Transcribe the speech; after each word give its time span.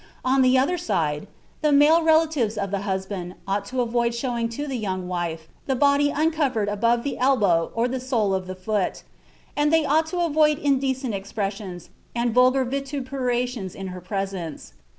On 0.25 0.41
the 0.41 0.57
other 0.57 0.79
side, 0.79 1.27
the 1.61 1.71
male 1.71 2.01
relatives 2.01 2.57
of 2.57 2.71
the 2.71 2.79
husband 2.89 3.35
ought 3.47 3.65
to 3.65 3.81
avoid 3.81 4.15
showing 4.15 4.49
to 4.49 4.65
the 4.65 4.75
young 4.79 5.07
wife 5.07 5.47
the 5.67 5.75
body 5.75 6.09
uncovered 6.09 6.69
above 6.69 7.03
the 7.03 7.19
elbow 7.19 7.71
or 7.75 7.87
the 7.87 7.99
sole 7.99 8.33
of 8.33 8.47
the 8.47 8.55
foot, 8.55 9.03
and 9.55 9.71
they 9.71 9.85
ought 9.85 10.07
to 10.07 10.17
avoid 10.21 10.57
indecent 10.57 11.13
expressions 11.13 11.91
and 12.15 12.33
vulgar 12.33 12.65
vituperations 12.65 13.75
in 13.75 13.89
her 13.89 14.01
presence.... 14.01 14.73